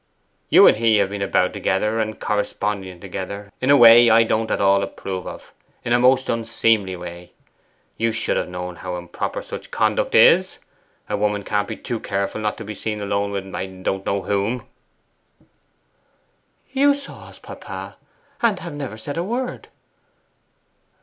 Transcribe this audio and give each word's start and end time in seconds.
You 0.49 0.65
and 0.65 0.77
he 0.77 0.97
have 0.97 1.11
been 1.11 1.21
about 1.21 1.53
together, 1.53 1.99
and 1.99 2.19
corresponding 2.19 2.99
together, 2.99 3.51
in 3.61 3.69
a 3.69 3.77
way 3.77 4.09
I 4.09 4.23
don't 4.23 4.49
at 4.49 4.59
all 4.59 4.81
approve 4.81 5.27
of 5.27 5.53
in 5.85 5.93
a 5.93 5.99
most 5.99 6.27
unseemly 6.27 6.95
way. 6.95 7.33
You 7.97 8.11
should 8.11 8.35
have 8.35 8.49
known 8.49 8.77
how 8.77 8.95
improper 8.95 9.43
such 9.43 9.69
conduct 9.69 10.15
is. 10.15 10.57
A 11.07 11.15
woman 11.15 11.43
can't 11.43 11.67
be 11.67 11.77
too 11.77 11.99
careful 11.99 12.41
not 12.41 12.57
to 12.57 12.63
be 12.63 12.73
seen 12.73 12.99
alone 12.99 13.29
with 13.29 13.53
I 13.53 13.67
don't 13.67 14.03
know 14.03 14.23
whom.' 14.23 14.65
'You 16.73 16.95
saw 16.95 17.25
us, 17.27 17.37
papa, 17.37 17.97
and 18.41 18.57
have 18.57 18.73
never 18.73 18.97
said 18.97 19.17
a 19.17 19.23
word. 19.23 19.67